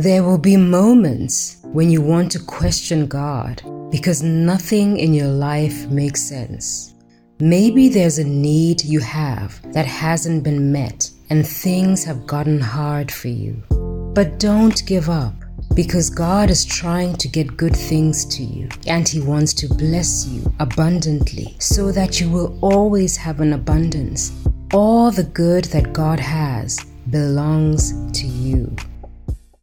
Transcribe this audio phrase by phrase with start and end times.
[0.00, 3.60] There will be moments when you want to question God
[3.90, 6.94] because nothing in your life makes sense.
[7.38, 13.12] Maybe there's a need you have that hasn't been met and things have gotten hard
[13.12, 13.62] for you.
[14.14, 15.34] But don't give up
[15.74, 20.26] because God is trying to get good things to you and He wants to bless
[20.26, 24.32] you abundantly so that you will always have an abundance.
[24.72, 28.74] All the good that God has belongs to you.